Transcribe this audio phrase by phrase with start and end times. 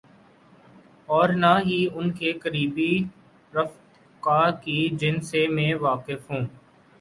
[1.09, 2.91] اورنہ ہی ان کے قریبی
[3.53, 6.45] رفقا کی، جن سے میں واقف ہوں۔